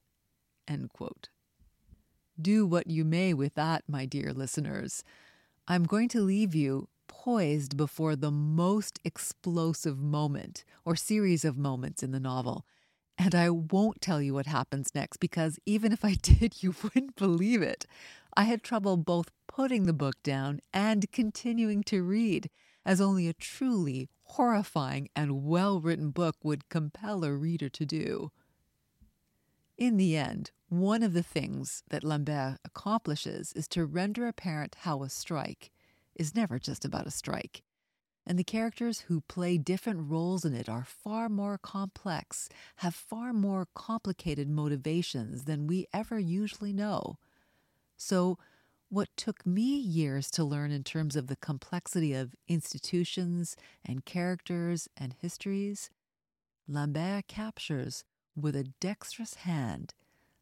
Do 2.40 2.66
what 2.66 2.88
you 2.88 3.04
may 3.04 3.32
with 3.32 3.54
that, 3.54 3.84
my 3.88 4.04
dear 4.04 4.32
listeners. 4.32 5.02
I'm 5.68 5.84
going 5.84 6.08
to 6.10 6.20
leave 6.20 6.54
you 6.54 6.88
poised 7.08 7.76
before 7.76 8.14
the 8.14 8.30
most 8.30 9.00
explosive 9.04 9.98
moment 9.98 10.64
or 10.84 10.96
series 10.96 11.44
of 11.44 11.56
moments 11.56 12.02
in 12.02 12.10
the 12.10 12.20
novel. 12.20 12.66
And 13.18 13.34
I 13.34 13.48
won't 13.50 14.00
tell 14.00 14.20
you 14.20 14.34
what 14.34 14.46
happens 14.46 14.94
next 14.94 15.16
because 15.18 15.58
even 15.64 15.92
if 15.92 16.04
I 16.04 16.14
did, 16.22 16.62
you 16.62 16.74
wouldn't 16.82 17.16
believe 17.16 17.62
it. 17.62 17.86
I 18.36 18.44
had 18.44 18.62
trouble 18.62 18.96
both 18.96 19.30
putting 19.48 19.84
the 19.84 19.92
book 19.92 20.22
down 20.22 20.60
and 20.72 21.10
continuing 21.10 21.82
to 21.84 22.02
read, 22.02 22.50
as 22.84 23.00
only 23.00 23.26
a 23.26 23.32
truly 23.32 24.10
horrifying 24.24 25.08
and 25.16 25.44
well 25.44 25.80
written 25.80 26.10
book 26.10 26.36
would 26.42 26.68
compel 26.68 27.24
a 27.24 27.32
reader 27.32 27.70
to 27.70 27.86
do. 27.86 28.30
In 29.78 29.96
the 29.96 30.16
end, 30.16 30.50
one 30.68 31.02
of 31.02 31.12
the 31.12 31.22
things 31.22 31.82
that 31.88 32.04
Lambert 32.04 32.58
accomplishes 32.64 33.52
is 33.52 33.68
to 33.68 33.84
render 33.84 34.26
apparent 34.26 34.76
how 34.80 35.02
a 35.02 35.08
strike 35.08 35.70
is 36.14 36.34
never 36.34 36.58
just 36.58 36.84
about 36.84 37.06
a 37.06 37.10
strike. 37.10 37.62
And 38.26 38.38
the 38.38 38.44
characters 38.44 39.00
who 39.02 39.20
play 39.20 39.56
different 39.56 40.10
roles 40.10 40.44
in 40.44 40.52
it 40.54 40.68
are 40.68 40.84
far 40.84 41.28
more 41.28 41.58
complex, 41.58 42.48
have 42.76 42.94
far 42.94 43.32
more 43.32 43.68
complicated 43.74 44.48
motivations 44.50 45.44
than 45.44 45.68
we 45.68 45.86
ever 45.92 46.18
usually 46.18 46.72
know. 46.72 47.18
So, 47.96 48.38
what 48.88 49.08
took 49.16 49.44
me 49.44 49.76
years 49.76 50.30
to 50.32 50.44
learn 50.44 50.70
in 50.70 50.84
terms 50.84 51.16
of 51.16 51.26
the 51.26 51.36
complexity 51.36 52.14
of 52.14 52.34
institutions 52.46 53.56
and 53.84 54.04
characters 54.04 54.88
and 54.96 55.14
histories, 55.20 55.90
Lambert 56.68 57.26
captures 57.26 58.04
with 58.36 58.54
a 58.54 58.64
dexterous 58.80 59.34
hand 59.34 59.94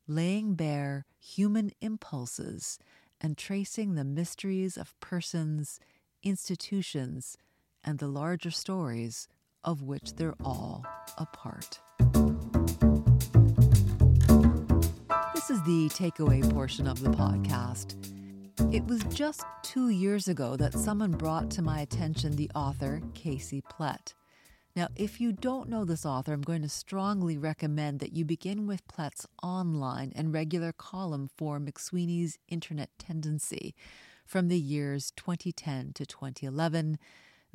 laying 0.07 0.55
bare 0.55 1.07
human 1.19 1.71
impulses 1.81 2.79
and 3.21 3.39
tracing 3.39 3.95
the 3.95 4.05
mysteries 4.05 4.77
of 4.77 4.99
persons, 5.01 5.81
institutions, 6.23 7.39
and 7.85 7.99
the 7.99 8.09
larger 8.09 8.51
stories 8.51 9.29
of 9.65 9.83
which 9.83 10.15
they're 10.15 10.37
all 10.45 10.85
a 11.19 11.27
part. 11.27 11.81
This 15.35 15.51
is 15.51 15.63
the 15.65 15.89
takeaway 15.91 16.49
portion 16.53 16.87
of 16.87 17.03
the 17.03 17.11
podcast. 17.11 17.97
It 18.73 18.85
was 18.87 19.03
just 19.05 19.45
two 19.63 19.91
years 19.91 20.29
ago 20.29 20.57
that 20.57 20.75
someone 20.75 21.13
brought 21.13 21.51
to 21.53 21.63
my 21.63 21.81
attention 21.81 22.37
the 22.37 22.51
author 22.55 23.03
Casey 23.15 23.63
Plett. 23.63 24.15
Now, 24.77 24.89
if 24.97 25.21
you 25.21 25.33
don't 25.33 25.69
know 25.69 25.85
this 25.85 26.05
author, 26.05 26.33
I'm 26.33 26.43
going 26.43 26.63
to 26.63 26.69
strongly 26.69 27.39
recommend 27.39 28.01
that 28.01 28.13
you 28.13 28.25
begin 28.25 28.67
with 28.67 28.89
Plett's 28.89 29.27
online 29.43 30.13
and 30.17 30.33
regular 30.35 30.73
column 30.73 31.29
for 31.37 31.61
McSweeney's 31.61 32.39
Internet 32.49 32.91
Tendency 32.99 33.75
from 34.27 34.49
the 34.49 34.59
years 34.59 35.13
2010 35.17 35.93
to 35.95 36.05
2011. 36.05 36.99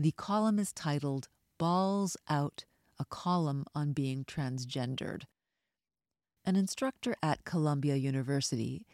The 0.02 0.14
column 0.14 0.60
is 0.60 0.72
titled 0.72 1.28
Balls 1.58 2.16
Out, 2.30 2.64
a 2.98 3.04
column 3.04 3.66
on 3.76 3.92
being 3.92 4.24
transgendered. 4.24 5.24
An 6.46 6.56
instructor 6.56 7.18
at 7.22 7.44
Columbia 7.44 7.98
University, 7.98 8.88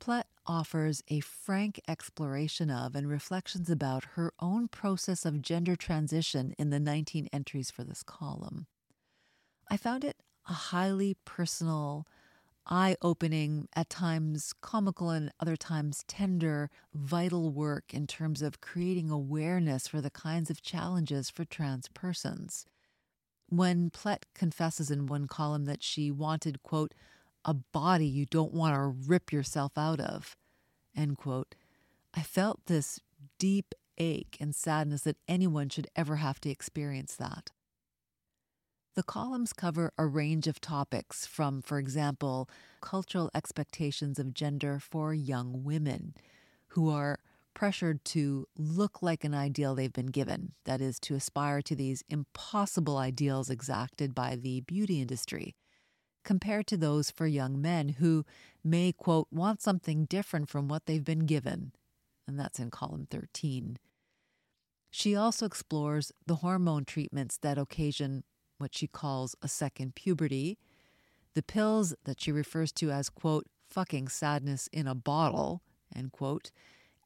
Plett 0.00 0.24
offers 0.46 1.02
a 1.08 1.20
frank 1.20 1.82
exploration 1.86 2.70
of 2.70 2.94
and 2.94 3.10
reflections 3.10 3.68
about 3.68 4.04
her 4.14 4.32
own 4.40 4.68
process 4.68 5.26
of 5.26 5.42
gender 5.42 5.76
transition 5.76 6.54
in 6.56 6.70
the 6.70 6.80
19 6.80 7.28
entries 7.30 7.70
for 7.70 7.84
this 7.84 8.02
column. 8.02 8.68
I 9.70 9.76
found 9.76 10.02
it 10.02 10.16
a 10.48 10.54
highly 10.54 11.18
personal, 11.26 12.06
eye 12.68 12.96
opening, 13.02 13.68
at 13.74 13.90
times 13.90 14.52
comical 14.60 15.10
and 15.10 15.32
other 15.40 15.56
times 15.56 16.04
tender, 16.06 16.70
vital 16.94 17.50
work 17.50 17.92
in 17.92 18.06
terms 18.06 18.42
of 18.42 18.60
creating 18.60 19.10
awareness 19.10 19.88
for 19.88 20.00
the 20.00 20.10
kinds 20.10 20.50
of 20.50 20.62
challenges 20.62 21.30
for 21.30 21.44
trans 21.44 21.88
persons. 21.88 22.66
When 23.48 23.90
Plett 23.90 24.24
confesses 24.34 24.90
in 24.90 25.06
one 25.06 25.26
column 25.26 25.64
that 25.64 25.82
she 25.82 26.10
wanted, 26.10 26.62
quote, 26.62 26.92
a 27.44 27.54
body 27.54 28.06
you 28.06 28.26
don't 28.26 28.52
want 28.52 28.74
to 28.74 29.08
rip 29.08 29.32
yourself 29.32 29.72
out 29.76 30.00
of. 30.00 30.36
End 30.94 31.16
quote. 31.16 31.54
I 32.12 32.22
felt 32.22 32.66
this 32.66 33.00
deep 33.38 33.74
ache 33.96 34.36
and 34.40 34.54
sadness 34.54 35.02
that 35.02 35.16
anyone 35.26 35.68
should 35.68 35.88
ever 35.96 36.16
have 36.16 36.40
to 36.42 36.50
experience 36.50 37.16
that. 37.16 37.50
The 38.98 39.04
columns 39.04 39.52
cover 39.52 39.92
a 39.96 40.08
range 40.08 40.48
of 40.48 40.60
topics 40.60 41.24
from, 41.24 41.62
for 41.62 41.78
example, 41.78 42.50
cultural 42.80 43.30
expectations 43.32 44.18
of 44.18 44.34
gender 44.34 44.80
for 44.80 45.14
young 45.14 45.62
women 45.62 46.14
who 46.70 46.90
are 46.90 47.20
pressured 47.54 48.04
to 48.06 48.48
look 48.56 49.00
like 49.00 49.22
an 49.22 49.34
ideal 49.34 49.76
they've 49.76 49.92
been 49.92 50.06
given, 50.06 50.54
that 50.64 50.80
is, 50.80 50.98
to 50.98 51.14
aspire 51.14 51.62
to 51.62 51.76
these 51.76 52.02
impossible 52.08 52.96
ideals 52.96 53.50
exacted 53.50 54.16
by 54.16 54.34
the 54.34 54.62
beauty 54.62 55.00
industry 55.00 55.54
compared 56.24 56.66
to 56.66 56.76
those 56.76 57.08
for 57.08 57.28
young 57.28 57.62
men 57.62 57.90
who 58.00 58.24
may, 58.64 58.90
quote, 58.90 59.28
want 59.30 59.62
something 59.62 60.06
different 60.06 60.48
from 60.48 60.66
what 60.66 60.86
they've 60.86 61.04
been 61.04 61.24
given. 61.24 61.70
And 62.26 62.36
that's 62.36 62.58
in 62.58 62.72
column 62.72 63.06
13. 63.08 63.78
She 64.90 65.14
also 65.14 65.46
explores 65.46 66.10
the 66.26 66.36
hormone 66.36 66.84
treatments 66.84 67.38
that 67.42 67.58
occasion 67.58 68.24
what 68.58 68.74
she 68.74 68.86
calls 68.86 69.34
a 69.42 69.48
second 69.48 69.94
puberty, 69.94 70.58
the 71.34 71.42
pills 71.42 71.94
that 72.04 72.20
she 72.20 72.32
refers 72.32 72.72
to 72.72 72.90
as, 72.90 73.08
quote, 73.08 73.46
fucking 73.68 74.08
sadness 74.08 74.68
in 74.72 74.86
a 74.86 74.94
bottle, 74.94 75.62
end 75.94 76.12
quote, 76.12 76.50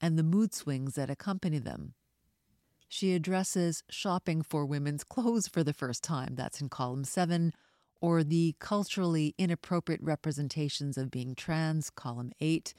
and 0.01 0.19
the 0.19 0.23
mood 0.23 0.55
swings 0.55 0.95
that 0.95 1.11
accompany 1.11 1.59
them. 1.59 1.95
She 2.89 3.15
addresses 3.15 3.85
shopping 3.89 4.43
for 4.43 4.67
women's 4.67 5.05
clothes 5.05 5.49
for 5.49 5.65
the 5.65 5.73
first 5.73 6.03
time, 6.03 6.35
that's 6.35 6.61
in 6.61 6.69
column 6.69 7.05
7, 7.05 7.53
or 8.01 8.23
the 8.25 8.55
culturally 8.59 9.35
inappropriate 9.39 10.03
representations 10.03 10.99
of 10.99 11.11
being 11.11 11.35
trans, 11.35 11.89
column 11.89 12.33
8, 12.41 12.75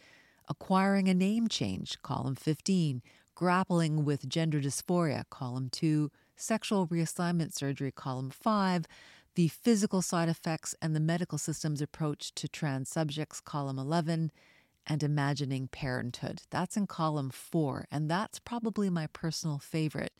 acquiring 0.50 1.08
a 1.08 1.14
name 1.14 1.48
change, 1.48 2.00
column 2.02 2.36
15, 2.36 3.02
grappling 3.34 4.06
with 4.06 4.30
gender 4.30 4.60
dysphoria, 4.60 5.24
column 5.30 5.70
2, 5.72 6.12
sexual 6.44 6.88
reassignment 6.88 7.54
surgery, 7.54 7.92
column 7.92 8.30
5, 8.30 8.86
the 9.36 9.48
physical 9.48 10.02
side 10.02 10.30
effects 10.30 10.76
and 10.82 10.96
the 10.96 11.00
medical 11.00 11.38
system's 11.38 11.82
approach 11.82 12.34
to 12.36 12.48
trans 12.48 12.90
subjects, 12.90 13.40
column 13.40 13.80
11, 13.80 14.32
and 14.86 15.04
imagining 15.04 15.68
parenthood. 15.68 16.42
That's 16.50 16.78
in 16.78 16.88
column 16.88 17.30
4, 17.30 17.88
and 17.90 18.10
that's 18.10 18.40
probably 18.40 18.90
my 18.90 19.08
personal 19.08 19.60
favorite 19.60 20.14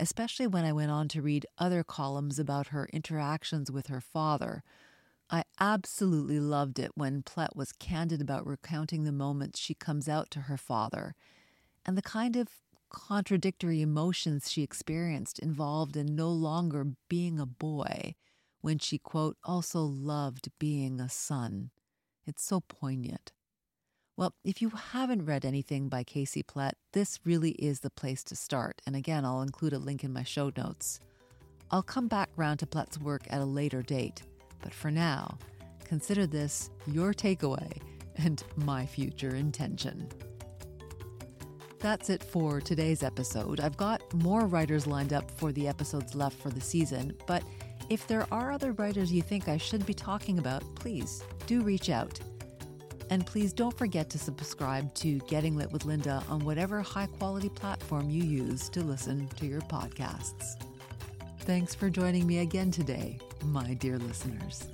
especially 0.00 0.46
when 0.46 0.64
I 0.64 0.72
went 0.72 0.90
on 0.90 1.08
to 1.08 1.22
read 1.22 1.46
other 1.58 1.84
columns 1.84 2.38
about 2.38 2.68
her 2.68 2.88
interactions 2.92 3.70
with 3.70 3.88
her 3.88 4.00
father. 4.00 4.64
I 5.28 5.44
absolutely 5.60 6.40
loved 6.40 6.78
it 6.78 6.92
when 6.94 7.22
Plett 7.22 7.54
was 7.54 7.72
candid 7.72 8.20
about 8.20 8.46
recounting 8.46 9.04
the 9.04 9.12
moments 9.12 9.60
she 9.60 9.74
comes 9.74 10.08
out 10.08 10.30
to 10.30 10.40
her 10.40 10.56
father 10.56 11.14
and 11.84 11.96
the 11.96 12.02
kind 12.02 12.34
of 12.34 12.48
contradictory 12.90 13.80
emotions 13.80 14.50
she 14.50 14.62
experienced 14.62 15.38
involved 15.38 15.96
in 15.96 16.14
no 16.14 16.28
longer 16.28 16.86
being 17.08 17.38
a 17.38 17.46
boy 17.46 18.14
when 18.60 18.78
she, 18.78 18.98
quote, 18.98 19.36
also 19.42 19.80
loved 19.80 20.50
being 20.58 21.00
a 21.00 21.08
son. 21.08 21.70
It's 22.26 22.42
so 22.42 22.60
poignant. 22.60 23.32
Well, 24.16 24.34
if 24.44 24.60
you 24.60 24.70
haven't 24.70 25.24
read 25.24 25.46
anything 25.46 25.88
by 25.88 26.04
Casey 26.04 26.42
Plett, 26.42 26.72
this 26.92 27.20
really 27.24 27.52
is 27.52 27.80
the 27.80 27.88
place 27.88 28.22
to 28.24 28.36
start. 28.36 28.82
And 28.86 28.94
again, 28.94 29.24
I'll 29.24 29.40
include 29.40 29.72
a 29.72 29.78
link 29.78 30.04
in 30.04 30.12
my 30.12 30.24
show 30.24 30.52
notes. 30.56 31.00
I'll 31.70 31.82
come 31.82 32.08
back 32.08 32.28
round 32.36 32.58
to 32.58 32.66
Plett's 32.66 32.98
work 32.98 33.22
at 33.30 33.40
a 33.40 33.46
later 33.46 33.80
date, 33.80 34.22
but 34.60 34.74
for 34.74 34.90
now, 34.90 35.38
consider 35.84 36.26
this 36.26 36.68
your 36.86 37.14
takeaway 37.14 37.80
and 38.16 38.42
my 38.56 38.84
future 38.84 39.34
intention. 39.34 40.08
That's 41.80 42.10
it 42.10 42.22
for 42.22 42.60
today's 42.60 43.02
episode. 43.02 43.58
I've 43.58 43.78
got 43.78 44.02
more 44.12 44.46
writers 44.46 44.86
lined 44.86 45.14
up 45.14 45.30
for 45.30 45.50
the 45.50 45.66
episodes 45.66 46.14
left 46.14 46.38
for 46.38 46.50
the 46.50 46.60
season, 46.60 47.16
but 47.26 47.42
if 47.88 48.06
there 48.06 48.26
are 48.30 48.52
other 48.52 48.72
writers 48.72 49.10
you 49.10 49.22
think 49.22 49.48
I 49.48 49.56
should 49.56 49.86
be 49.86 49.94
talking 49.94 50.38
about, 50.38 50.62
please 50.74 51.24
do 51.46 51.62
reach 51.62 51.88
out. 51.88 52.20
And 53.08 53.24
please 53.24 53.54
don't 53.54 53.76
forget 53.76 54.10
to 54.10 54.18
subscribe 54.18 54.92
to 54.96 55.20
Getting 55.20 55.56
Lit 55.56 55.72
with 55.72 55.86
Linda 55.86 56.22
on 56.28 56.44
whatever 56.44 56.82
high 56.82 57.06
quality 57.06 57.48
platform 57.48 58.10
you 58.10 58.24
use 58.24 58.68
to 58.68 58.82
listen 58.82 59.26
to 59.36 59.46
your 59.46 59.62
podcasts. 59.62 60.62
Thanks 61.40 61.74
for 61.74 61.88
joining 61.88 62.26
me 62.26 62.40
again 62.40 62.70
today, 62.70 63.18
my 63.42 63.72
dear 63.72 63.98
listeners. 63.98 64.68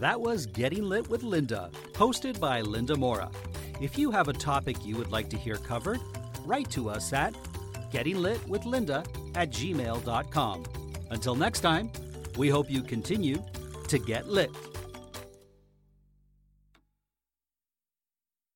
That 0.00 0.20
was 0.20 0.46
Getting 0.46 0.82
Lit 0.82 1.08
with 1.08 1.22
Linda, 1.22 1.70
hosted 1.92 2.40
by 2.40 2.60
Linda 2.60 2.96
Mora. 2.96 3.30
If 3.80 3.96
you 3.96 4.10
have 4.10 4.26
a 4.26 4.32
topic 4.32 4.84
you 4.84 4.96
would 4.96 5.12
like 5.12 5.28
to 5.30 5.36
hear 5.36 5.56
covered, 5.56 6.00
write 6.44 6.70
to 6.70 6.90
us 6.90 7.12
at 7.12 7.34
gettinglitwithlinda 7.92 9.06
at 9.34 9.50
gmail.com. 9.50 10.64
Until 11.10 11.34
next 11.34 11.60
time, 11.60 11.90
we 12.36 12.48
hope 12.48 12.70
you 12.70 12.82
continue 12.82 13.42
to 13.88 13.98
get 13.98 14.28
lit. 14.28 14.50